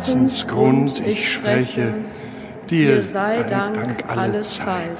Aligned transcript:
Herzensgrund 0.00 1.06
ich 1.06 1.30
spreche, 1.30 1.92
dir 2.70 3.02
sei 3.02 3.42
Dank 3.42 4.04
alle 4.08 4.40
Zeit, 4.40 4.96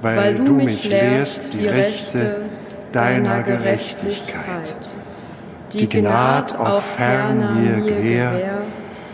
weil 0.00 0.36
du 0.36 0.54
mich 0.54 0.88
lehrst 0.88 1.52
die 1.52 1.66
Rechte 1.66 2.48
deiner 2.92 3.42
Gerechtigkeit. 3.42 4.74
Die 5.74 5.86
Gnad 5.86 6.58
auch 6.58 6.80
fern 6.80 7.62
mir 7.62 7.82
gewähr, 7.84 8.62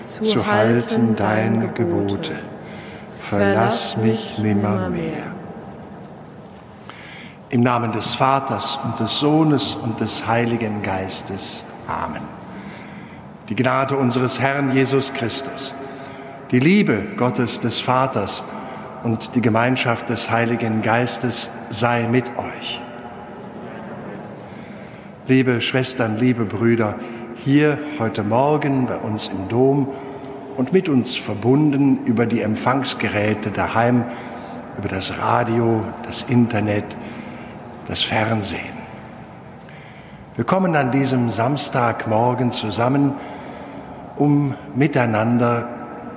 zu 0.05 0.47
halten 0.47 1.17
deine 1.17 1.67
Gebote. 1.71 2.35
Verlass 3.19 3.97
mich 3.97 4.39
nimmermehr. 4.39 5.33
Im 7.49 7.63
Namen 7.63 7.91
des 7.91 8.15
Vaters 8.15 8.79
und 8.85 9.01
des 9.01 9.19
Sohnes 9.19 9.75
und 9.75 10.01
des 10.01 10.29
Heiligen 10.29 10.81
Geistes. 10.81 11.65
Amen. 11.89 12.42
Die 13.49 13.57
Gnade 13.57 13.97
unseres 13.97 14.41
Herrn 14.41 14.73
Jesus 14.73 15.13
Christus, 15.15 15.75
die 16.53 16.61
Liebe 16.61 17.03
Gottes 17.17 17.61
des 17.61 17.81
Vaters 17.81 18.45
und 19.03 19.35
die 19.35 19.41
Gemeinschaft 19.41 20.09
des 20.09 20.31
Heiligen 20.31 20.83
Geistes 20.83 21.51
sei 21.71 22.07
mit 22.09 22.31
euch. 22.39 22.81
Liebe 25.27 25.61
Schwestern, 25.61 26.19
liebe 26.19 26.45
Brüder, 26.45 26.97
hier 27.45 27.79
heute 27.99 28.23
Morgen 28.23 28.87
bei 28.87 28.97
uns 28.97 29.27
im 29.29 29.49
Dom 29.49 29.89
und 30.57 30.73
mit 30.73 30.89
uns 30.89 31.17
verbunden 31.17 32.05
über 32.05 32.27
die 32.27 32.43
Empfangsgeräte 32.43 33.51
daheim, 33.51 34.05
über 34.79 34.89
das 34.89 35.19
Radio, 35.19 35.85
das 36.05 36.23
Internet, 36.23 36.97
das 37.89 38.03
Fernsehen. 38.03 38.83
Wir 40.37 40.45
kommen 40.45 40.77
an 40.77 40.93
diesem 40.93 41.31
Samstagmorgen 41.31 42.53
zusammen, 42.53 43.15
um 44.17 44.55
miteinander 44.75 45.69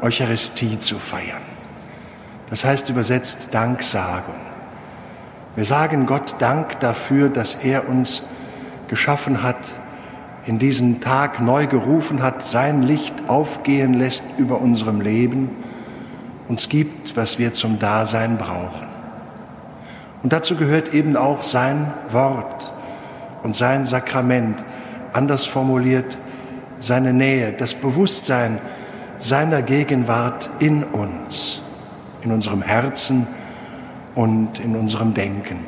Eucharistie 0.01 0.79
zu 0.79 0.95
feiern. 0.95 1.41
Das 2.49 2.63
heißt 2.63 2.89
übersetzt 2.89 3.53
Danksagung. 3.53 4.35
Wir 5.55 5.65
sagen 5.65 6.05
Gott 6.05 6.35
Dank 6.39 6.79
dafür, 6.79 7.29
dass 7.29 7.55
er 7.55 7.87
uns 7.89 8.23
geschaffen 8.87 9.41
hat, 9.41 9.73
in 10.45 10.59
diesen 10.59 11.01
Tag 11.01 11.39
neu 11.39 11.65
gerufen 11.65 12.21
hat, 12.21 12.43
sein 12.43 12.83
Licht 12.83 13.13
aufgehen 13.27 13.93
lässt 13.93 14.37
über 14.37 14.61
unserem 14.61 15.01
Leben, 15.01 15.49
uns 16.47 16.69
gibt, 16.69 17.17
was 17.17 17.39
wir 17.39 17.53
zum 17.53 17.79
Dasein 17.79 18.37
brauchen. 18.37 18.87
Und 20.21 20.33
dazu 20.33 20.55
gehört 20.55 20.93
eben 20.93 21.17
auch 21.17 21.43
sein 21.43 21.91
Wort 22.11 22.73
und 23.43 23.55
sein 23.55 23.85
Sakrament, 23.85 24.63
anders 25.13 25.45
formuliert, 25.45 26.17
seine 26.79 27.13
Nähe, 27.13 27.51
das 27.51 27.73
Bewusstsein 27.73 28.59
seiner 29.19 29.61
Gegenwart 29.61 30.49
in 30.59 30.83
uns, 30.83 31.61
in 32.21 32.31
unserem 32.31 32.61
Herzen 32.61 33.27
und 34.13 34.59
in 34.59 34.75
unserem 34.75 35.13
Denken. 35.13 35.59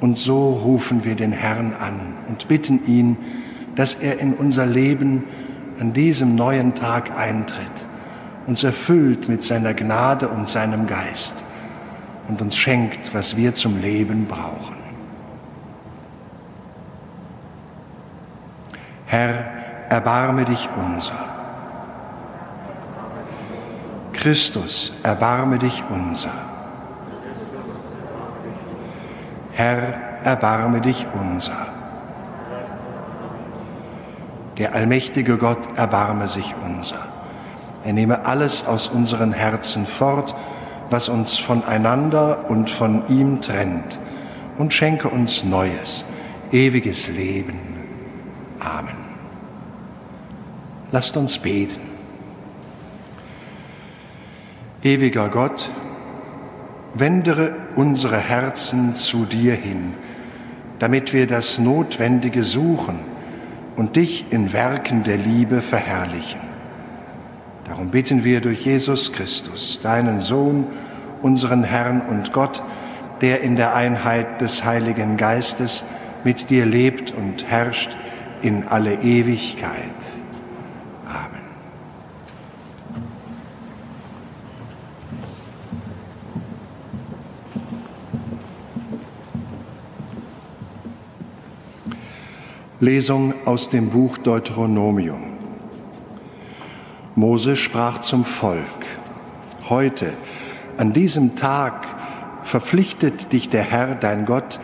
Und 0.00 0.18
so 0.18 0.52
rufen 0.64 1.04
wir 1.04 1.14
den 1.14 1.32
Herrn 1.32 1.74
an 1.74 2.14
und 2.28 2.48
bitten 2.48 2.84
ihn, 2.86 3.16
dass 3.76 3.94
er 3.94 4.18
in 4.20 4.34
unser 4.34 4.66
Leben 4.66 5.24
an 5.78 5.92
diesem 5.92 6.34
neuen 6.34 6.74
Tag 6.74 7.16
eintritt, 7.16 7.86
uns 8.46 8.64
erfüllt 8.64 9.28
mit 9.28 9.42
seiner 9.42 9.74
Gnade 9.74 10.28
und 10.28 10.48
seinem 10.48 10.86
Geist 10.86 11.44
und 12.28 12.42
uns 12.42 12.56
schenkt, 12.56 13.14
was 13.14 13.36
wir 13.36 13.54
zum 13.54 13.80
Leben 13.80 14.26
brauchen. 14.26 14.81
Herr, 19.12 19.44
erbarme 19.90 20.46
dich 20.46 20.70
unser. 20.74 21.12
Christus, 24.14 24.94
erbarme 25.02 25.58
dich 25.58 25.84
unser. 25.90 26.32
Herr, 29.52 29.82
erbarme 30.24 30.80
dich 30.80 31.04
unser. 31.12 31.66
Der 34.56 34.74
allmächtige 34.74 35.36
Gott, 35.36 35.76
erbarme 35.76 36.26
sich 36.26 36.54
unser. 36.64 37.06
Er 37.84 37.92
nehme 37.92 38.24
alles 38.24 38.66
aus 38.66 38.88
unseren 38.88 39.34
Herzen 39.34 39.84
fort, 39.84 40.34
was 40.88 41.10
uns 41.10 41.36
voneinander 41.36 42.48
und 42.48 42.70
von 42.70 43.06
ihm 43.08 43.42
trennt, 43.42 43.98
und 44.56 44.72
schenke 44.72 45.10
uns 45.10 45.44
neues, 45.44 46.06
ewiges 46.50 47.08
Leben. 47.08 47.58
Amen. 48.58 49.01
Lasst 50.92 51.16
uns 51.16 51.38
beten. 51.38 51.80
Ewiger 54.82 55.30
Gott, 55.30 55.70
wendere 56.92 57.54
unsere 57.76 58.18
Herzen 58.18 58.94
zu 58.94 59.24
dir 59.24 59.54
hin, 59.54 59.94
damit 60.78 61.14
wir 61.14 61.26
das 61.26 61.58
Notwendige 61.58 62.44
suchen 62.44 62.98
und 63.76 63.96
dich 63.96 64.26
in 64.30 64.52
Werken 64.52 65.02
der 65.02 65.16
Liebe 65.16 65.62
verherrlichen. 65.62 66.40
Darum 67.66 67.90
bitten 67.90 68.22
wir 68.22 68.42
durch 68.42 68.66
Jesus 68.66 69.14
Christus, 69.14 69.80
deinen 69.82 70.20
Sohn, 70.20 70.66
unseren 71.22 71.64
Herrn 71.64 72.02
und 72.02 72.34
Gott, 72.34 72.60
der 73.22 73.40
in 73.40 73.56
der 73.56 73.74
Einheit 73.74 74.42
des 74.42 74.64
Heiligen 74.64 75.16
Geistes 75.16 75.84
mit 76.22 76.50
dir 76.50 76.66
lebt 76.66 77.12
und 77.12 77.48
herrscht 77.48 77.96
in 78.42 78.68
alle 78.68 78.96
Ewigkeit. 78.96 80.11
Lesung 92.82 93.32
aus 93.44 93.70
dem 93.70 93.90
Buch 93.90 94.18
Deuteronomium. 94.18 95.22
Mose 97.14 97.54
sprach 97.54 98.00
zum 98.00 98.24
Volk, 98.24 98.66
heute, 99.68 100.12
an 100.78 100.92
diesem 100.92 101.36
Tag, 101.36 101.86
verpflichtet 102.42 103.32
dich 103.32 103.48
der 103.48 103.62
Herr, 103.62 103.94
dein 103.94 104.26
Gott, 104.26 104.58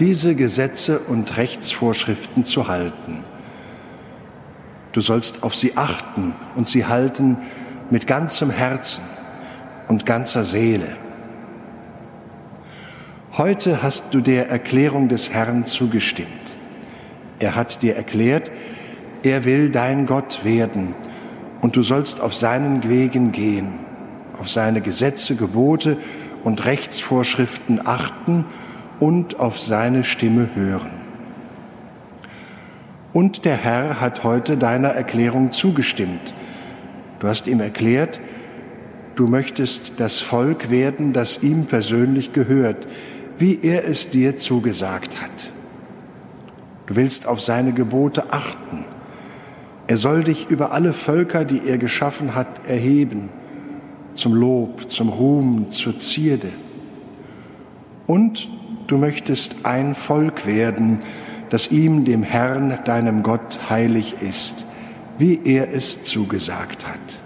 diese 0.00 0.34
Gesetze 0.34 0.98
und 0.98 1.38
Rechtsvorschriften 1.38 2.44
zu 2.44 2.68
halten. 2.68 3.24
Du 4.92 5.00
sollst 5.00 5.42
auf 5.42 5.54
sie 5.54 5.74
achten 5.74 6.34
und 6.54 6.68
sie 6.68 6.84
halten 6.84 7.38
mit 7.88 8.06
ganzem 8.06 8.50
Herzen 8.50 9.02
und 9.88 10.04
ganzer 10.04 10.44
Seele. 10.44 10.94
Heute 13.38 13.82
hast 13.82 14.12
du 14.12 14.20
der 14.20 14.50
Erklärung 14.50 15.08
des 15.08 15.30
Herrn 15.30 15.64
zugestimmt. 15.64 16.41
Er 17.42 17.56
hat 17.56 17.82
dir 17.82 17.96
erklärt, 17.96 18.52
er 19.24 19.44
will 19.44 19.70
dein 19.70 20.06
Gott 20.06 20.44
werden 20.44 20.94
und 21.60 21.74
du 21.74 21.82
sollst 21.82 22.20
auf 22.20 22.34
seinen 22.34 22.88
Wegen 22.88 23.32
gehen, 23.32 23.80
auf 24.38 24.48
seine 24.48 24.80
Gesetze, 24.80 25.34
Gebote 25.34 25.96
und 26.44 26.64
Rechtsvorschriften 26.64 27.84
achten 27.84 28.44
und 29.00 29.40
auf 29.40 29.58
seine 29.58 30.04
Stimme 30.04 30.50
hören. 30.54 30.92
Und 33.12 33.44
der 33.44 33.56
Herr 33.56 34.00
hat 34.00 34.22
heute 34.22 34.56
deiner 34.56 34.90
Erklärung 34.90 35.50
zugestimmt. 35.50 36.34
Du 37.18 37.26
hast 37.26 37.48
ihm 37.48 37.58
erklärt, 37.58 38.20
du 39.16 39.26
möchtest 39.26 39.94
das 39.98 40.20
Volk 40.20 40.70
werden, 40.70 41.12
das 41.12 41.42
ihm 41.42 41.66
persönlich 41.66 42.32
gehört, 42.32 42.86
wie 43.36 43.58
er 43.62 43.88
es 43.88 44.10
dir 44.10 44.36
zugesagt 44.36 45.20
hat. 45.20 45.51
Du 46.92 46.96
willst 46.96 47.26
auf 47.26 47.40
seine 47.40 47.72
Gebote 47.72 48.34
achten. 48.34 48.84
Er 49.86 49.96
soll 49.96 50.24
dich 50.24 50.50
über 50.50 50.72
alle 50.72 50.92
Völker, 50.92 51.46
die 51.46 51.66
er 51.66 51.78
geschaffen 51.78 52.34
hat, 52.34 52.66
erheben, 52.68 53.30
zum 54.12 54.34
Lob, 54.34 54.90
zum 54.90 55.08
Ruhm, 55.08 55.70
zur 55.70 55.98
Zierde. 55.98 56.50
Und 58.06 58.46
du 58.88 58.98
möchtest 58.98 59.64
ein 59.64 59.94
Volk 59.94 60.44
werden, 60.44 60.98
das 61.48 61.72
ihm, 61.72 62.04
dem 62.04 62.22
Herrn, 62.22 62.78
deinem 62.84 63.22
Gott, 63.22 63.70
heilig 63.70 64.16
ist, 64.20 64.66
wie 65.16 65.40
er 65.46 65.72
es 65.74 66.02
zugesagt 66.02 66.86
hat. 66.86 67.18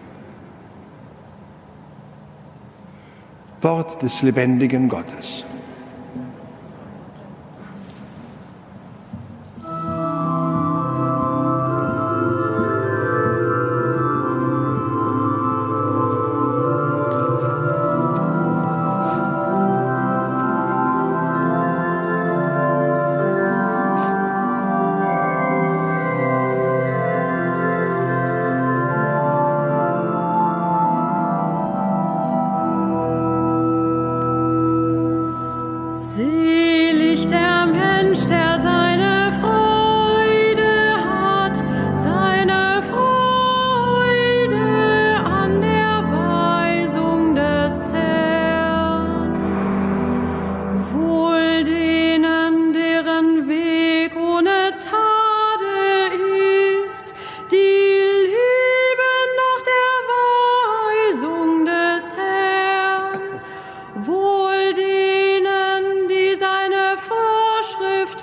Wort 3.62 4.00
des 4.00 4.22
lebendigen 4.22 4.88
Gottes. 4.88 5.44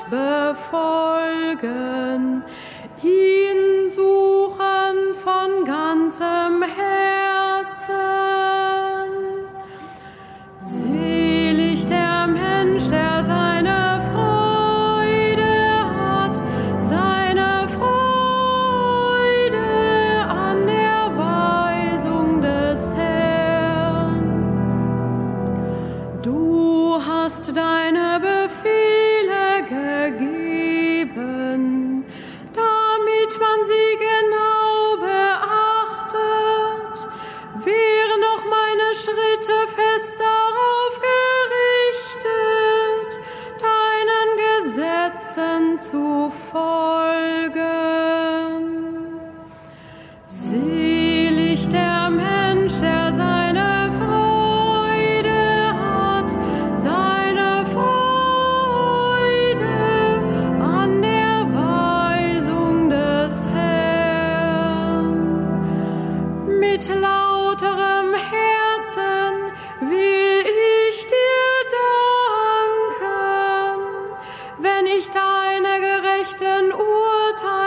befolgen, 0.09 1.73
ihn 3.01 3.72
nicht 74.95 75.15
deiner 75.15 75.79
gerechten 75.79 76.71
Urteile. 76.71 77.62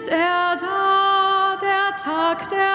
ist 0.00 0.08
er 0.08 0.56
da, 0.58 1.56
der 1.60 1.96
Tag 1.96 2.48
der 2.48 2.69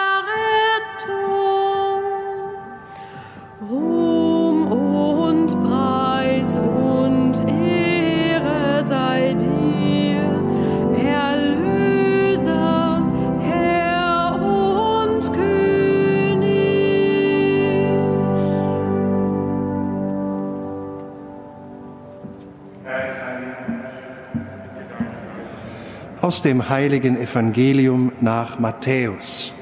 aus 26.25 26.41
dem 26.41 26.69
heiligen 26.69 27.21
Evangelium 27.21 28.11
nach 28.19 28.57
Matthäus. 28.57 29.53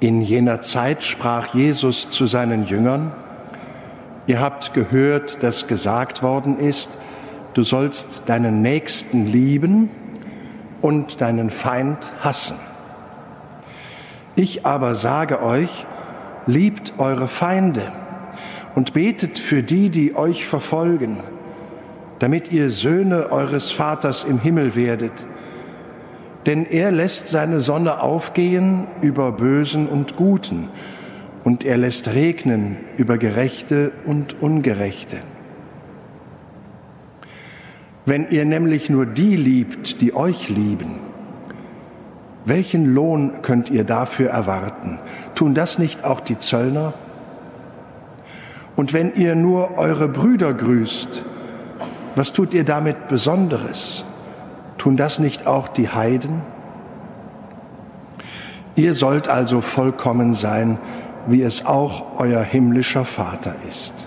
In 0.00 0.22
jener 0.22 0.62
Zeit 0.62 1.04
sprach 1.04 1.54
Jesus 1.54 2.08
zu 2.08 2.26
seinen 2.26 2.64
Jüngern, 2.64 3.12
Ihr 4.26 4.40
habt 4.40 4.72
gehört, 4.72 5.42
dass 5.42 5.66
gesagt 5.66 6.22
worden 6.22 6.58
ist, 6.58 6.96
du 7.52 7.62
sollst 7.62 8.30
deinen 8.30 8.62
Nächsten 8.62 9.26
lieben 9.26 9.90
und 10.80 11.20
deinen 11.20 11.50
Feind 11.50 12.10
hassen. 12.22 12.56
Ich 14.34 14.64
aber 14.64 14.94
sage 14.94 15.42
euch, 15.42 15.84
liebt 16.46 16.94
eure 16.96 17.28
Feinde 17.28 17.92
und 18.74 18.94
betet 18.94 19.38
für 19.38 19.62
die, 19.62 19.90
die 19.90 20.16
euch 20.16 20.46
verfolgen 20.46 21.22
damit 22.22 22.52
ihr 22.52 22.70
Söhne 22.70 23.32
eures 23.32 23.72
Vaters 23.72 24.22
im 24.22 24.38
Himmel 24.38 24.76
werdet. 24.76 25.26
Denn 26.46 26.64
er 26.66 26.92
lässt 26.92 27.26
seine 27.26 27.60
Sonne 27.60 28.00
aufgehen 28.00 28.86
über 29.00 29.32
Bösen 29.32 29.88
und 29.88 30.14
Guten, 30.14 30.68
und 31.42 31.64
er 31.64 31.76
lässt 31.76 32.14
regnen 32.14 32.76
über 32.96 33.18
Gerechte 33.18 33.90
und 34.04 34.40
Ungerechte. 34.40 35.16
Wenn 38.06 38.28
ihr 38.28 38.44
nämlich 38.44 38.88
nur 38.88 39.04
die 39.04 39.34
liebt, 39.34 40.00
die 40.00 40.14
euch 40.14 40.48
lieben, 40.48 41.00
welchen 42.44 42.94
Lohn 42.94 43.42
könnt 43.42 43.68
ihr 43.68 43.82
dafür 43.82 44.30
erwarten? 44.30 45.00
Tun 45.34 45.54
das 45.54 45.80
nicht 45.80 46.04
auch 46.04 46.20
die 46.20 46.38
Zöllner? 46.38 46.94
Und 48.76 48.92
wenn 48.92 49.12
ihr 49.12 49.34
nur 49.34 49.76
eure 49.76 50.06
Brüder 50.06 50.54
grüßt, 50.54 51.24
was 52.14 52.32
tut 52.32 52.54
ihr 52.54 52.64
damit 52.64 53.08
Besonderes? 53.08 54.04
Tun 54.78 54.96
das 54.96 55.18
nicht 55.18 55.46
auch 55.46 55.68
die 55.68 55.88
Heiden? 55.88 56.42
Ihr 58.74 58.94
sollt 58.94 59.28
also 59.28 59.60
vollkommen 59.60 60.34
sein, 60.34 60.78
wie 61.26 61.42
es 61.42 61.66
auch 61.66 62.18
euer 62.18 62.42
himmlischer 62.42 63.04
Vater 63.04 63.54
ist. 63.68 64.06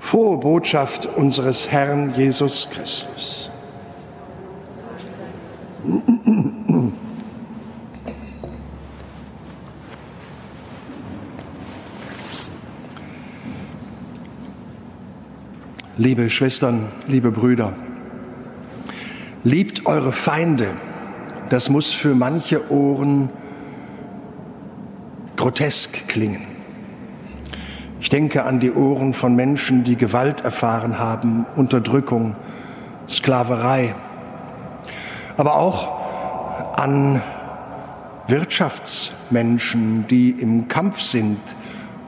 Frohe 0.00 0.38
Botschaft 0.38 1.06
unseres 1.06 1.70
Herrn 1.70 2.10
Jesus 2.10 2.70
Christus. 2.70 3.50
Liebe 15.98 16.30
Schwestern, 16.30 16.86
liebe 17.08 17.32
Brüder, 17.32 17.72
liebt 19.42 19.84
eure 19.84 20.12
Feinde. 20.12 20.68
Das 21.48 21.68
muss 21.68 21.92
für 21.92 22.14
manche 22.14 22.70
Ohren 22.70 23.30
grotesk 25.36 26.06
klingen. 26.06 26.46
Ich 28.00 28.10
denke 28.10 28.44
an 28.44 28.60
die 28.60 28.70
Ohren 28.70 29.12
von 29.12 29.34
Menschen, 29.34 29.82
die 29.82 29.96
Gewalt 29.96 30.42
erfahren 30.42 31.00
haben, 31.00 31.46
Unterdrückung, 31.56 32.36
Sklaverei, 33.08 33.92
aber 35.36 35.56
auch 35.56 36.78
an 36.78 37.20
Wirtschaftsmenschen, 38.28 40.06
die 40.06 40.30
im 40.30 40.68
Kampf 40.68 41.00
sind 41.00 41.40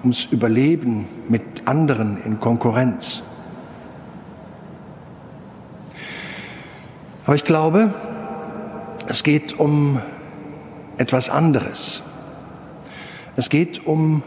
ums 0.02 0.26
Überleben 0.26 1.06
mit 1.28 1.42
anderen 1.64 2.18
in 2.24 2.38
Konkurrenz. 2.38 3.24
Aber 7.30 7.36
ich 7.36 7.44
glaube, 7.44 7.94
es 9.06 9.22
geht 9.22 9.60
um 9.60 10.00
etwas 10.98 11.30
anderes. 11.30 12.02
Es 13.36 13.50
geht 13.50 13.86
um 13.86 14.24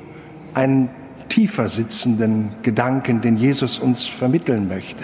einen 0.53 0.87
tiefer 1.27 1.67
sitzenden 1.67 2.53
Gedanken, 2.61 3.19
den 3.19 3.35
Jesus 3.35 3.77
uns 3.77 4.05
vermitteln 4.05 4.69
möchte. 4.69 5.03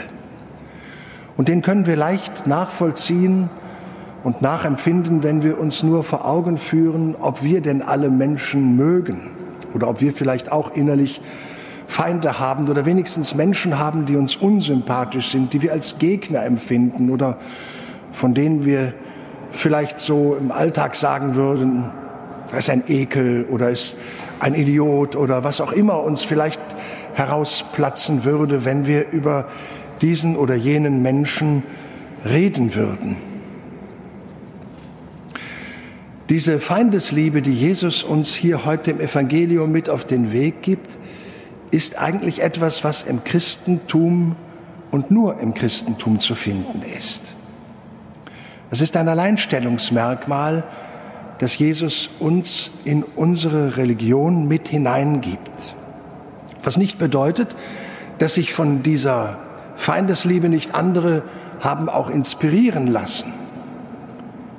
Und 1.36 1.50
den 1.50 1.62
können 1.62 1.88
wir 1.88 1.98
leicht 1.98 2.48
nachvollziehen 2.48 3.50
und 4.24 4.42
nachempfinden, 4.42 5.22
wenn 5.22 5.44
wir 5.44 5.60
uns 5.60 5.84
nur 5.84 6.06
vor 6.06 6.26
Augen 6.26 6.58
führen, 6.58 7.18
ob 7.20 7.44
wir 7.44 7.60
denn 7.60 7.82
alle 7.82 8.10
Menschen 8.10 8.78
mögen 8.78 9.30
oder 9.74 9.90
ob 9.90 10.00
wir 10.00 10.14
vielleicht 10.14 10.54
auch 10.54 10.74
innerlich 10.74 11.20
Feinde 11.86 12.40
haben 12.40 12.70
oder 12.70 12.86
wenigstens 12.86 13.36
Menschen 13.36 13.78
haben, 13.78 14.06
die 14.06 14.16
uns 14.16 14.38
unsympathisch 14.38 15.32
sind, 15.32 15.52
die 15.52 15.62
wir 15.62 15.74
als 15.74 16.00
Gegner 16.00 16.46
empfinden 16.46 17.10
oder 17.10 17.40
von 18.12 18.34
denen 18.34 18.66
wir 18.66 18.94
vielleicht 19.52 20.00
so 20.00 20.36
im 20.40 20.52
Alltag 20.52 20.96
sagen 20.96 21.36
würden, 21.36 21.86
er 22.52 22.60
ist 22.60 22.70
ein 22.70 22.84
Ekel 22.88 23.46
oder 23.50 23.70
ist 23.70 23.96
ein 24.40 24.56
Idiot 24.56 25.16
oder 25.16 25.44
was 25.44 25.62
auch 25.62 25.72
immer 25.72 26.04
uns 26.04 26.24
vielleicht 26.24 26.62
herausplatzen 27.14 28.24
würde, 28.24 28.66
wenn 28.66 28.88
wir 28.88 29.10
über 29.12 29.48
diesen 30.02 30.36
oder 30.36 30.56
jenen 30.56 31.02
Menschen 31.02 31.64
reden 32.26 32.76
würden. 32.76 33.18
Diese 36.30 36.60
Feindesliebe, 36.60 37.42
die 37.42 37.54
Jesus 37.54 38.04
uns 38.04 38.34
hier 38.36 38.66
heute 38.66 38.92
im 38.92 39.00
Evangelium 39.00 39.72
mit 39.72 39.90
auf 39.90 40.06
den 40.06 40.32
Weg 40.32 40.62
gibt, 40.62 40.98
ist 41.72 42.00
eigentlich 42.00 42.42
etwas, 42.42 42.84
was 42.84 43.02
im 43.02 43.24
Christentum 43.24 44.36
und 44.92 45.12
nur 45.12 45.40
im 45.40 45.54
Christentum 45.54 46.20
zu 46.20 46.36
finden 46.36 46.84
ist. 46.98 47.36
Es 48.72 48.82
ist 48.82 48.96
ein 48.96 49.08
Alleinstellungsmerkmal, 49.08 50.64
das 51.40 51.58
Jesus 51.58 52.10
uns 52.20 52.70
in 52.84 53.04
unsere 53.04 53.78
Religion 53.78 54.48
mit 54.48 54.68
hineingibt. 54.68 55.74
Was 56.64 56.78
nicht 56.78 57.00
bedeutet, 57.00 57.56
dass 58.20 58.36
sich 58.36 58.54
von 58.54 58.84
dieser 58.84 59.38
Feindesliebe 59.76 60.50
nicht 60.50 60.76
andere 60.76 61.24
haben 61.62 61.90
auch 61.90 62.10
inspirieren 62.10 62.88
lassen. 62.88 63.34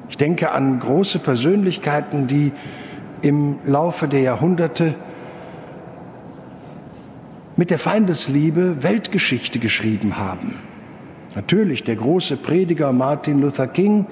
Ich 0.08 0.16
denke 0.16 0.50
an 0.52 0.80
große 0.80 1.18
Persönlichkeiten, 1.20 2.26
die 2.26 2.52
im 3.22 3.58
Laufe 3.64 4.08
der 4.08 4.20
Jahrhunderte 4.20 4.94
mit 7.56 7.70
der 7.70 7.78
Feindesliebe 7.78 8.82
Weltgeschichte 8.82 9.58
geschrieben 9.58 10.16
haben. 10.16 10.69
Natürlich 11.34 11.84
der 11.84 11.96
große 11.96 12.36
Prediger 12.36 12.92
Martin 12.92 13.40
Luther 13.40 13.68
King 13.68 14.06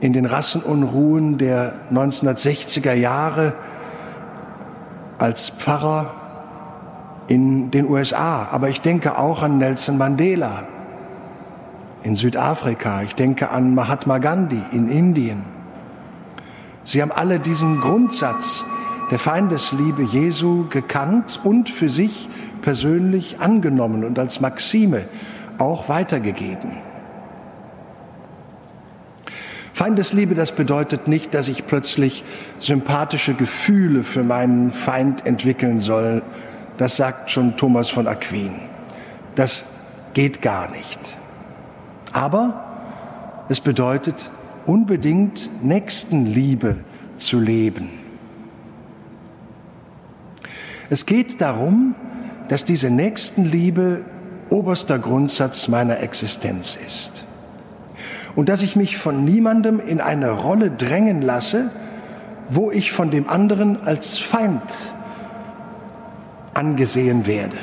in 0.00 0.12
den 0.12 0.26
Rassenunruhen 0.26 1.38
der 1.38 1.74
1960er 1.90 2.92
Jahre 2.92 3.54
als 5.18 5.50
Pfarrer 5.50 6.10
in 7.26 7.70
den 7.70 7.88
USA. 7.88 8.48
Aber 8.52 8.68
ich 8.68 8.80
denke 8.80 9.18
auch 9.18 9.42
an 9.42 9.58
Nelson 9.58 9.98
Mandela 9.98 10.64
in 12.02 12.14
Südafrika. 12.14 13.02
Ich 13.02 13.14
denke 13.16 13.50
an 13.50 13.74
Mahatma 13.74 14.18
Gandhi 14.18 14.62
in 14.70 14.88
Indien. 14.88 15.44
Sie 16.84 17.02
haben 17.02 17.10
alle 17.10 17.40
diesen 17.40 17.80
Grundsatz 17.80 18.64
der 19.10 19.18
Feindesliebe 19.18 20.02
Jesu 20.02 20.66
gekannt 20.68 21.40
und 21.42 21.68
für 21.68 21.88
sich 21.88 22.28
persönlich 22.62 23.40
angenommen 23.40 24.04
und 24.04 24.18
als 24.20 24.40
Maxime 24.40 25.04
auch 25.58 25.88
weitergegeben. 25.88 26.78
Feindesliebe, 29.72 30.34
das 30.34 30.52
bedeutet 30.52 31.06
nicht, 31.06 31.34
dass 31.34 31.48
ich 31.48 31.66
plötzlich 31.66 32.24
sympathische 32.58 33.34
Gefühle 33.34 34.04
für 34.04 34.24
meinen 34.24 34.72
Feind 34.72 35.26
entwickeln 35.26 35.80
soll. 35.80 36.22
Das 36.78 36.96
sagt 36.96 37.30
schon 37.30 37.58
Thomas 37.58 37.90
von 37.90 38.06
Aquin. 38.08 38.54
Das 39.34 39.64
geht 40.14 40.40
gar 40.40 40.70
nicht. 40.70 41.18
Aber 42.12 42.64
es 43.50 43.60
bedeutet 43.60 44.30
unbedingt 44.64 45.50
Nächstenliebe 45.62 46.78
zu 47.18 47.38
leben. 47.38 47.90
Es 50.88 51.04
geht 51.04 51.40
darum, 51.42 51.94
dass 52.48 52.64
diese 52.64 52.88
Nächstenliebe 52.88 54.04
oberster 54.50 54.98
Grundsatz 54.98 55.68
meiner 55.68 56.00
Existenz 56.00 56.78
ist. 56.86 57.24
Und 58.34 58.48
dass 58.48 58.62
ich 58.62 58.76
mich 58.76 58.98
von 58.98 59.24
niemandem 59.24 59.80
in 59.80 60.00
eine 60.00 60.30
Rolle 60.30 60.70
drängen 60.70 61.22
lasse, 61.22 61.70
wo 62.48 62.70
ich 62.70 62.92
von 62.92 63.10
dem 63.10 63.28
anderen 63.28 63.82
als 63.84 64.18
Feind 64.18 64.62
angesehen 66.54 67.26
werde. 67.26 67.56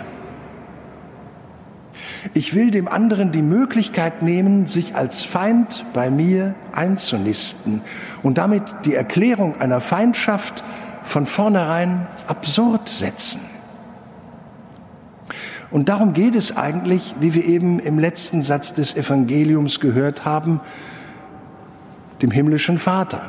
Ich 2.33 2.55
will 2.55 2.71
dem 2.71 2.87
anderen 2.87 3.31
die 3.31 3.41
Möglichkeit 3.41 4.21
nehmen, 4.21 4.65
sich 4.65 4.95
als 4.95 5.23
Feind 5.25 5.85
bei 5.93 6.09
mir 6.09 6.55
einzunisten 6.71 7.81
und 8.23 8.37
damit 8.37 8.63
die 8.85 8.95
Erklärung 8.95 9.59
einer 9.59 9.81
Feindschaft 9.81 10.63
von 11.03 11.25
vornherein 11.25 12.07
absurd 12.27 12.87
setzen. 12.87 13.41
Und 15.73 15.89
darum 15.89 16.13
geht 16.13 16.35
es 16.35 16.55
eigentlich, 16.55 17.15
wie 17.19 17.33
wir 17.33 17.45
eben 17.45 17.79
im 17.79 17.97
letzten 17.97 18.43
Satz 18.43 18.75
des 18.75 18.95
Evangeliums 18.95 19.79
gehört 19.79 20.23
haben, 20.23 20.61
dem 22.21 22.29
himmlischen 22.29 22.77
Vater. 22.77 23.27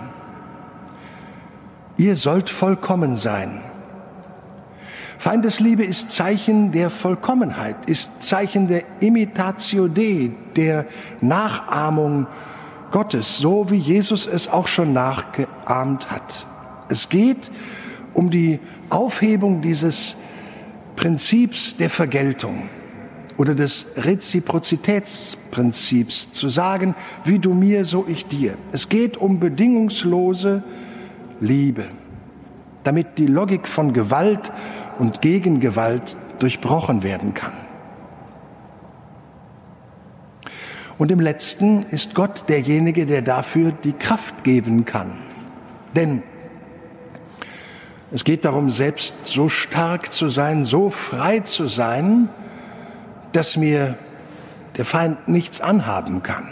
Ihr 1.96 2.16
sollt 2.16 2.50
vollkommen 2.50 3.16
sein. 3.16 3.62
Feindesliebe 5.18 5.84
ist 5.84 6.12
Zeichen 6.12 6.70
der 6.70 6.90
Vollkommenheit, 6.90 7.76
ist 7.86 8.22
Zeichen 8.22 8.68
der 8.68 8.82
Imitatio 9.00 9.88
Dei, 9.88 10.32
der 10.54 10.84
Nachahmung 11.22 12.26
Gottes, 12.90 13.38
so 13.38 13.70
wie 13.70 13.78
Jesus 13.78 14.26
es 14.26 14.48
auch 14.48 14.66
schon 14.66 14.92
nachgeahmt 14.92 16.10
hat. 16.10 16.44
Es 16.90 17.08
geht 17.08 17.50
um 18.12 18.28
die 18.28 18.60
Aufhebung 18.90 19.62
dieses 19.62 20.14
Prinzips 20.96 21.76
der 21.76 21.90
Vergeltung 21.90 22.68
oder 23.36 23.54
des 23.54 23.92
Reziprozitätsprinzips 23.96 26.32
zu 26.32 26.48
sagen, 26.48 26.94
wie 27.24 27.38
du 27.38 27.54
mir, 27.54 27.84
so 27.84 28.06
ich 28.08 28.26
dir. 28.26 28.56
Es 28.72 28.88
geht 28.88 29.16
um 29.16 29.38
bedingungslose 29.40 30.62
Liebe, 31.40 31.86
damit 32.84 33.18
die 33.18 33.26
Logik 33.26 33.66
von 33.66 33.92
Gewalt 33.92 34.52
und 34.98 35.20
Gegengewalt 35.20 36.16
durchbrochen 36.38 37.02
werden 37.02 37.34
kann. 37.34 37.52
Und 40.96 41.10
im 41.10 41.18
letzten 41.18 41.82
ist 41.90 42.14
Gott 42.14 42.44
derjenige, 42.48 43.04
der 43.04 43.22
dafür 43.22 43.72
die 43.72 43.94
Kraft 43.94 44.44
geben 44.44 44.84
kann. 44.84 45.10
Denn 45.96 46.22
es 48.14 48.22
geht 48.22 48.44
darum, 48.44 48.70
selbst 48.70 49.12
so 49.24 49.48
stark 49.48 50.12
zu 50.12 50.28
sein, 50.28 50.64
so 50.64 50.88
frei 50.88 51.40
zu 51.40 51.66
sein, 51.66 52.28
dass 53.32 53.56
mir 53.56 53.98
der 54.76 54.84
Feind 54.84 55.26
nichts 55.26 55.60
anhaben 55.60 56.22
kann. 56.22 56.48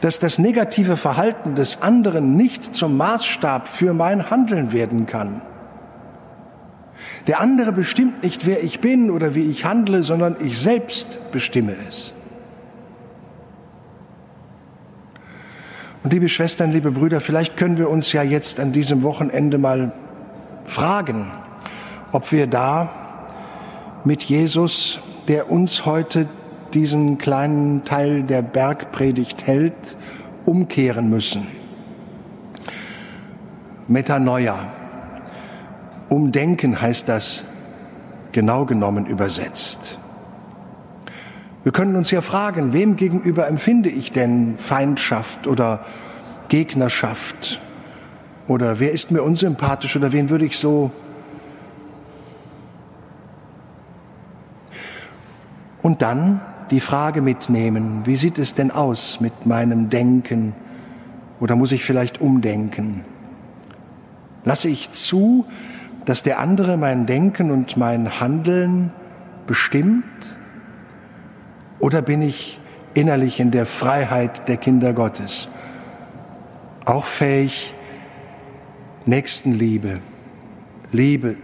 Dass 0.00 0.18
das 0.18 0.40
negative 0.40 0.96
Verhalten 0.96 1.54
des 1.54 1.82
anderen 1.82 2.36
nicht 2.36 2.74
zum 2.74 2.96
Maßstab 2.96 3.68
für 3.68 3.94
mein 3.94 4.28
Handeln 4.28 4.72
werden 4.72 5.06
kann. 5.06 5.40
Der 7.28 7.40
andere 7.40 7.70
bestimmt 7.70 8.24
nicht, 8.24 8.44
wer 8.44 8.64
ich 8.64 8.80
bin 8.80 9.08
oder 9.08 9.36
wie 9.36 9.48
ich 9.48 9.64
handle, 9.64 10.02
sondern 10.02 10.34
ich 10.40 10.58
selbst 10.58 11.30
bestimme 11.30 11.76
es. 11.88 12.12
Und 16.02 16.12
liebe 16.12 16.28
Schwestern, 16.28 16.72
liebe 16.72 16.90
Brüder, 16.90 17.20
vielleicht 17.20 17.56
können 17.56 17.78
wir 17.78 17.88
uns 17.88 18.12
ja 18.12 18.24
jetzt 18.24 18.58
an 18.58 18.72
diesem 18.72 19.04
Wochenende 19.04 19.56
mal 19.56 19.92
fragen, 20.64 21.30
ob 22.10 22.32
wir 22.32 22.48
da 22.48 22.90
mit 24.02 24.24
Jesus, 24.24 24.98
der 25.28 25.50
uns 25.50 25.86
heute 25.86 26.26
diesen 26.74 27.18
kleinen 27.18 27.84
Teil 27.84 28.24
der 28.24 28.42
Bergpredigt 28.42 29.46
hält, 29.46 29.96
umkehren 30.44 31.08
müssen. 31.08 31.46
Metanoia. 33.86 34.56
Umdenken 36.08 36.80
heißt 36.80 37.08
das 37.08 37.44
genau 38.32 38.64
genommen 38.64 39.06
übersetzt. 39.06 39.98
Wir 41.64 41.70
können 41.70 41.94
uns 41.94 42.10
ja 42.10 42.22
fragen, 42.22 42.72
wem 42.72 42.96
gegenüber 42.96 43.46
empfinde 43.46 43.88
ich 43.88 44.10
denn 44.10 44.58
Feindschaft 44.58 45.46
oder 45.46 45.84
Gegnerschaft? 46.48 47.60
Oder 48.48 48.80
wer 48.80 48.90
ist 48.90 49.12
mir 49.12 49.22
unsympathisch 49.22 49.96
oder 49.96 50.12
wen 50.12 50.28
würde 50.28 50.44
ich 50.44 50.58
so... 50.58 50.90
Und 55.82 56.02
dann 56.02 56.40
die 56.70 56.80
Frage 56.80 57.22
mitnehmen, 57.22 58.02
wie 58.04 58.16
sieht 58.16 58.38
es 58.38 58.54
denn 58.54 58.70
aus 58.70 59.20
mit 59.20 59.46
meinem 59.46 59.90
Denken? 59.90 60.54
Oder 61.40 61.56
muss 61.56 61.72
ich 61.72 61.84
vielleicht 61.84 62.20
umdenken? 62.20 63.04
Lasse 64.44 64.68
ich 64.68 64.92
zu, 64.92 65.44
dass 66.06 66.22
der 66.22 66.38
andere 66.38 66.76
mein 66.76 67.06
Denken 67.06 67.50
und 67.50 67.76
mein 67.76 68.20
Handeln 68.20 68.90
bestimmt? 69.46 70.36
Oder 71.82 72.00
bin 72.00 72.22
ich 72.22 72.60
innerlich 72.94 73.40
in 73.40 73.50
der 73.50 73.66
Freiheit 73.66 74.48
der 74.48 74.56
Kinder 74.56 74.92
Gottes 74.92 75.48
auch 76.84 77.06
fähig, 77.06 77.74
Nächstenliebe, 79.04 79.98
Liebe 80.92 81.34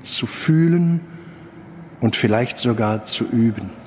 zu 0.00 0.26
fühlen 0.26 1.02
und 2.00 2.16
vielleicht 2.16 2.56
sogar 2.56 3.04
zu 3.04 3.28
üben? 3.28 3.81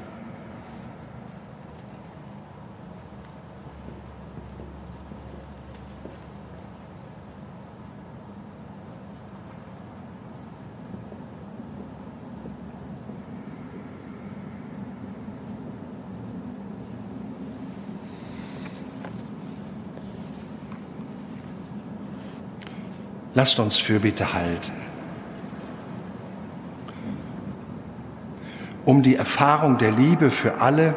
Lasst 23.35 23.59
uns 23.59 23.77
Fürbitte 23.77 24.33
halten. 24.33 24.71
Um 28.85 29.03
die 29.03 29.15
Erfahrung 29.15 29.77
der 29.77 29.91
Liebe 29.91 30.31
für 30.31 30.61
alle, 30.61 30.95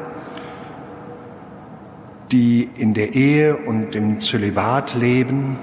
die 2.30 2.68
in 2.76 2.94
der 2.94 3.14
Ehe 3.14 3.56
und 3.56 3.96
im 3.96 4.20
Zölibat 4.20 4.94
leben, 4.94 5.58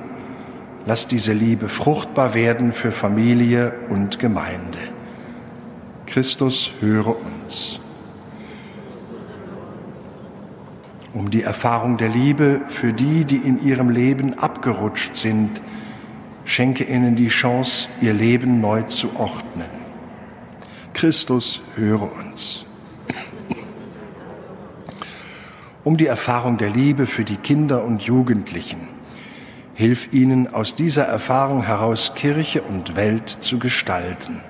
lass 0.85 1.07
diese 1.07 1.31
Liebe 1.31 1.69
fruchtbar 1.69 2.33
werden 2.33 2.73
für 2.73 2.91
Familie 2.91 3.73
und 3.89 4.19
Gemeinde. 4.19 4.79
Christus, 6.07 6.71
höre 6.81 7.15
uns. 7.15 7.79
Um 11.13 11.31
die 11.31 11.43
Erfahrung 11.43 11.95
der 11.95 12.09
Liebe 12.09 12.61
für 12.67 12.91
die, 12.91 13.23
die 13.23 13.37
in 13.37 13.63
ihrem 13.63 13.89
Leben 13.89 14.37
abgerutscht 14.37 15.15
sind, 15.15 15.61
schenke 16.45 16.83
ihnen 16.83 17.15
die 17.15 17.27
Chance, 17.27 17.89
ihr 18.01 18.13
Leben 18.13 18.61
neu 18.61 18.83
zu 18.83 19.15
ordnen. 19.17 19.69
Christus, 20.93 21.61
höre 21.75 22.13
uns. 22.13 22.65
Um 25.83 25.97
die 25.97 26.07
Erfahrung 26.07 26.57
der 26.57 26.69
Liebe 26.69 27.05
für 27.05 27.25
die 27.25 27.35
Kinder 27.35 27.83
und 27.83 28.03
Jugendlichen, 28.03 28.87
hilf 29.73 30.13
ihnen 30.13 30.51
aus 30.53 30.73
dieser 30.73 31.03
Erfahrung 31.03 31.63
heraus 31.63 32.15
Kirche 32.15 32.61
und 32.61 32.95
Welt 32.95 33.29
zu 33.29 33.59
gestalten. 33.59 34.41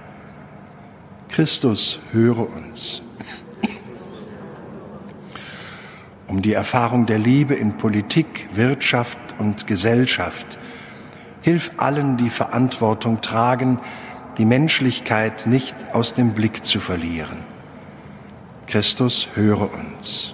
Christus, 1.30 2.00
höre 2.14 2.48
uns. 2.56 3.02
Um 6.28 6.42
die 6.42 6.54
Erfahrung 6.54 7.06
der 7.06 7.20
Liebe 7.20 7.56
in 7.56 7.78
Politik, 7.78 8.50
Wirtschaft 8.54 9.18
und 9.38 9.68
Gesellschaft, 9.68 10.58
Hilf 11.46 11.74
allen, 11.78 12.18
die 12.18 12.32
Verantwortung 12.32 13.22
tragen, 13.22 13.80
die 14.40 14.46
Menschlichkeit 14.46 15.46
nicht 15.46 15.76
aus 15.94 16.16
dem 16.16 16.32
Blick 16.34 16.66
zu 16.66 16.80
verlieren. 16.80 17.38
Christus, 18.66 19.28
höre 19.36 19.72
uns. 19.72 20.34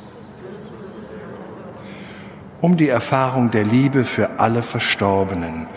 Um 2.61 2.77
die 2.77 2.87
Erfahrung 2.87 3.51
der 3.51 3.65
Liebe 3.65 4.05
für 4.05 4.39
alle 4.39 4.63
Verstorbenen, 4.63 5.67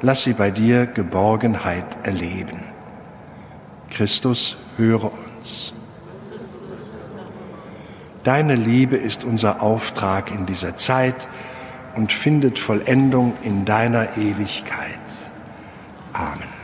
lass 0.00 0.22
sie 0.22 0.34
bei 0.34 0.52
dir 0.52 0.86
Geborgenheit 0.86 1.98
erleben. 2.04 2.62
Christus, 3.90 4.58
höre 4.76 5.10
uns. 5.12 5.72
Deine 8.22 8.54
Liebe 8.54 8.94
ist 8.94 9.24
unser 9.24 9.60
Auftrag 9.60 10.30
in 10.30 10.46
dieser 10.46 10.76
Zeit, 10.76 11.26
und 11.98 12.12
findet 12.12 12.60
Vollendung 12.60 13.32
in 13.42 13.64
deiner 13.64 14.16
Ewigkeit. 14.16 15.02
Amen. 16.12 16.58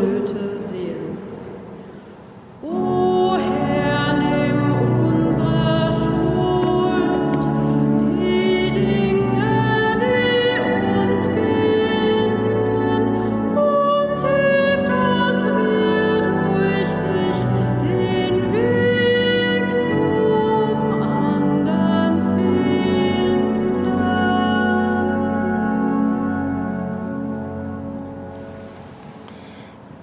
Flöte 0.00 0.69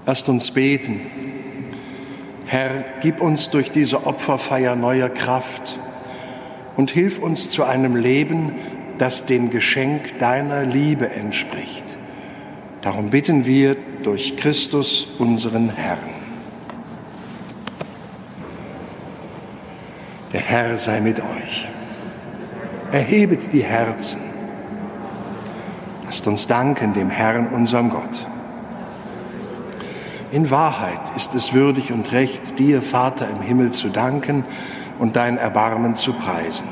Lasst 0.07 0.29
uns 0.29 0.51
beten. 0.51 1.01
Herr, 2.45 2.85
gib 3.01 3.19
uns 3.19 3.49
durch 3.49 3.71
diese 3.71 4.07
Opferfeier 4.07 4.77
neue 4.77 5.09
Kraft 5.09 5.77
und 6.77 6.91
hilf 6.91 7.19
uns 7.19 7.49
zu 7.49 7.65
einem 7.65 7.97
Leben, 7.97 8.55
das 8.99 9.25
dem 9.25 9.49
Geschenk 9.49 10.17
deiner 10.19 10.63
Liebe 10.63 11.09
entspricht. 11.09 11.97
Darum 12.83 13.09
bitten 13.09 13.45
wir 13.45 13.75
durch 14.01 14.37
Christus, 14.37 15.07
unseren 15.19 15.67
Herrn. 15.75 15.99
Der 20.31 20.39
Herr 20.39 20.77
sei 20.77 21.01
mit 21.01 21.19
euch. 21.19 21.67
Erhebet 22.93 23.51
die 23.51 23.65
Herzen. 23.65 24.21
Lasst 26.05 26.25
uns 26.27 26.47
danken 26.47 26.93
dem 26.93 27.09
Herrn, 27.09 27.47
unserem 27.47 27.89
Gott. 27.89 28.25
In 30.37 30.51
Wahrheit 30.51 31.15
ist 31.15 31.33
es 31.33 31.53
würdig 31.53 31.91
und 31.91 32.11
recht, 32.11 32.59
dir, 32.59 32.83
Vater 32.83 33.27
im 33.27 33.41
Himmel, 33.41 33.71
zu 33.71 33.89
danken 33.89 34.45
und 34.99 35.15
dein 35.15 35.39
Erbarmen 35.39 35.95
zu 35.95 36.13
preisen. 36.13 36.67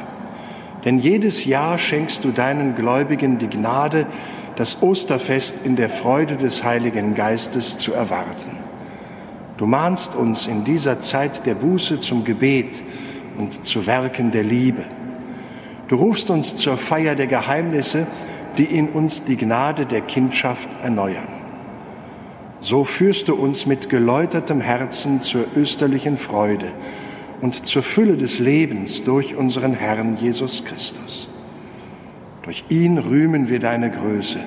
Denn 0.85 0.99
jedes 0.99 1.45
Jahr 1.45 1.79
schenkst 1.79 2.23
du 2.23 2.29
deinen 2.29 2.75
Gläubigen 2.75 3.39
die 3.39 3.49
Gnade, 3.49 4.05
das 4.55 4.83
Osterfest 4.83 5.65
in 5.65 5.75
der 5.75 5.89
Freude 5.89 6.35
des 6.35 6.63
Heiligen 6.63 7.15
Geistes 7.15 7.77
zu 7.77 7.91
erwarten. 7.91 8.51
Du 9.57 9.65
mahnst 9.65 10.15
uns 10.15 10.45
in 10.45 10.63
dieser 10.63 11.01
Zeit 11.01 11.47
der 11.47 11.55
Buße 11.55 11.99
zum 12.01 12.23
Gebet 12.23 12.83
und 13.35 13.65
zu 13.65 13.87
Werken 13.87 14.29
der 14.29 14.43
Liebe. 14.43 14.83
Du 15.87 15.95
rufst 15.95 16.29
uns 16.29 16.55
zur 16.55 16.77
Feier 16.77 17.15
der 17.15 17.25
Geheimnisse, 17.25 18.05
die 18.59 18.65
in 18.65 18.89
uns 18.89 19.25
die 19.25 19.37
Gnade 19.37 19.87
der 19.87 20.01
Kindschaft 20.01 20.69
erneuern. 20.83 21.34
So 22.61 22.83
führst 22.83 23.27
du 23.27 23.35
uns 23.35 23.65
mit 23.65 23.89
geläutertem 23.89 24.61
Herzen 24.61 25.21
zur 25.21 25.45
österlichen 25.55 26.17
Freude 26.17 26.67
und 27.41 27.65
zur 27.65 27.83
Fülle 27.83 28.17
des 28.17 28.39
Lebens 28.39 29.03
durch 29.03 29.35
unseren 29.35 29.73
Herrn 29.73 30.17
Jesus 30.17 30.65
Christus. 30.65 31.27
Durch 32.43 32.63
ihn 32.69 32.97
rühmen 32.97 33.49
wir 33.49 33.59
deine 33.59 33.91
Größe 33.91 34.39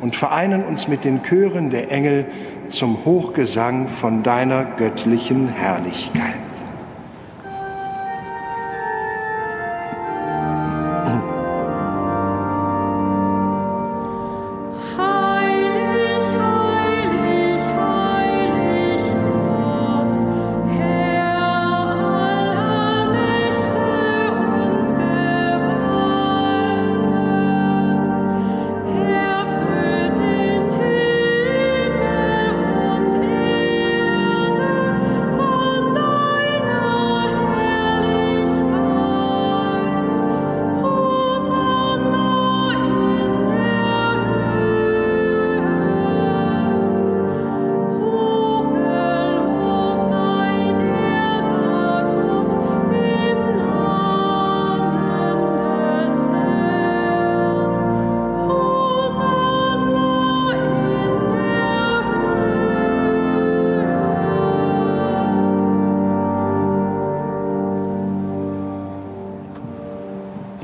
und 0.00 0.16
vereinen 0.16 0.64
uns 0.64 0.88
mit 0.88 1.04
den 1.04 1.22
Chören 1.22 1.70
der 1.70 1.90
Engel 1.90 2.26
zum 2.68 3.04
Hochgesang 3.04 3.88
von 3.88 4.22
deiner 4.22 4.64
göttlichen 4.64 5.48
Herrlichkeit. 5.48 6.51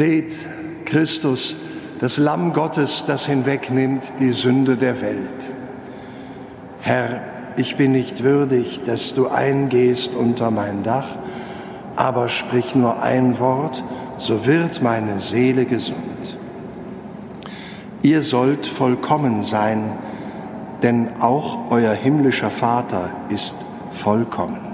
Seht 0.00 0.32
Christus, 0.86 1.56
das 2.00 2.16
Lamm 2.16 2.54
Gottes, 2.54 3.04
das 3.06 3.26
hinwegnimmt 3.26 4.14
die 4.18 4.32
Sünde 4.32 4.78
der 4.78 5.02
Welt. 5.02 5.50
Herr, 6.80 7.20
ich 7.58 7.76
bin 7.76 7.92
nicht 7.92 8.22
würdig, 8.22 8.80
dass 8.86 9.14
du 9.14 9.28
eingehst 9.28 10.14
unter 10.14 10.50
mein 10.50 10.84
Dach, 10.84 11.04
aber 11.96 12.30
sprich 12.30 12.74
nur 12.74 13.02
ein 13.02 13.38
Wort, 13.40 13.84
so 14.16 14.46
wird 14.46 14.80
meine 14.80 15.20
Seele 15.20 15.66
gesund. 15.66 16.38
Ihr 18.00 18.22
sollt 18.22 18.66
vollkommen 18.66 19.42
sein, 19.42 19.98
denn 20.82 21.20
auch 21.20 21.70
euer 21.70 21.92
himmlischer 21.92 22.50
Vater 22.50 23.10
ist 23.28 23.54
vollkommen. 23.92 24.69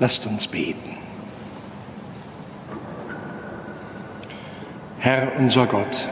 Lasst 0.00 0.26
uns 0.26 0.46
beten. 0.46 0.96
Herr 5.00 5.32
unser 5.38 5.66
Gott, 5.66 6.08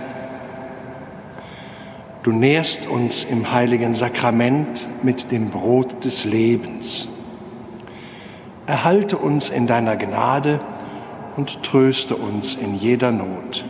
du 2.23 2.33
nährst 2.33 2.89
uns 2.89 3.25
im 3.25 3.53
heiligen 3.53 3.95
Sakrament 3.95 4.89
mit 5.03 5.31
dem 5.31 5.51
Brot 5.51 6.05
des 6.05 6.25
Lebens. 6.25 7.09
Erhalte 8.67 9.19
uns 9.19 9.49
in 9.49 9.67
deiner 9.67 9.97
Gnade 9.97 10.61
und 11.37 11.63
tröste 11.63 12.17
uns 12.17 12.55
in 12.55 12.75
jeder 12.75 13.13
Not. 13.13 13.65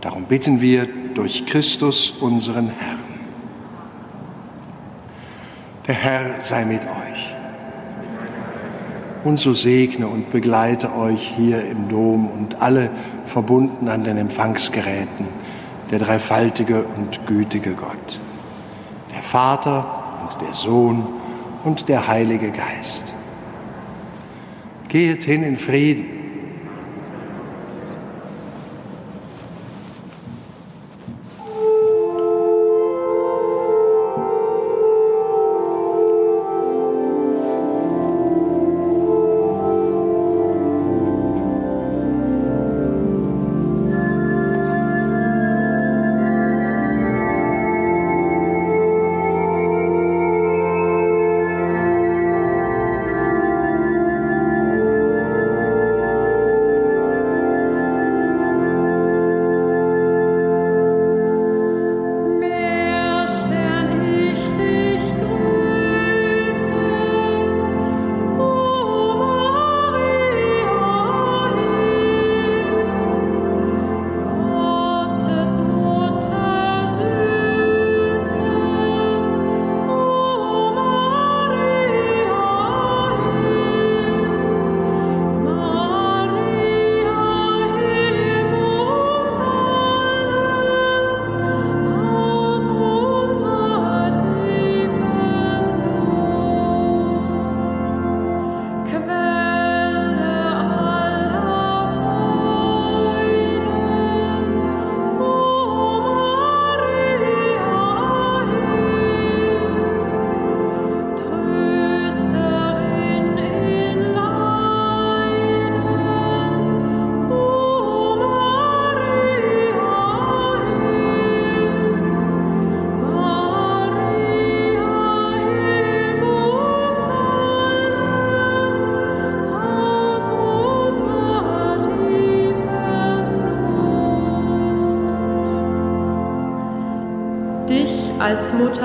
Darum 0.00 0.24
bitten 0.24 0.60
wir 0.60 0.86
durch 1.14 1.44
Christus 1.46 2.10
unseren 2.10 2.70
Herrn. 2.70 2.98
Der 5.86 5.94
Herr 5.94 6.40
sei 6.40 6.64
mit 6.64 6.82
euch. 6.82 7.37
Und 9.24 9.38
so 9.38 9.52
segne 9.52 10.06
und 10.06 10.30
begleite 10.30 10.94
euch 10.94 11.34
hier 11.36 11.64
im 11.64 11.88
Dom 11.88 12.30
und 12.30 12.62
alle 12.62 12.90
verbunden 13.26 13.88
an 13.88 14.04
den 14.04 14.16
Empfangsgeräten, 14.16 15.26
der 15.90 15.98
dreifaltige 15.98 16.84
und 16.84 17.26
gütige 17.26 17.74
Gott, 17.74 18.20
der 19.14 19.22
Vater 19.22 20.04
und 20.22 20.40
der 20.46 20.54
Sohn 20.54 21.06
und 21.64 21.88
der 21.88 22.06
Heilige 22.06 22.50
Geist. 22.50 23.12
Geht 24.88 25.24
hin 25.24 25.42
in 25.42 25.56
Frieden. 25.56 26.17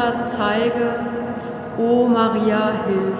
Mutter 0.03 0.23
zeige, 0.23 0.95
O 1.77 2.05
Maria, 2.07 2.71
hilf. 2.87 3.17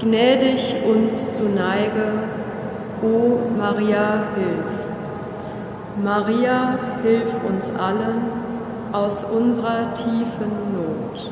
Gnädig 0.00 0.74
uns 0.86 1.36
zu 1.36 1.44
Neige, 1.44 2.12
O 3.02 3.38
Maria, 3.58 4.24
hilf. 4.36 4.68
Maria, 6.02 6.78
hilf 7.02 7.28
uns 7.48 7.70
allen 7.74 8.22
aus 8.92 9.24
unserer 9.24 9.94
tiefen 9.94 10.52
Not. 10.74 11.30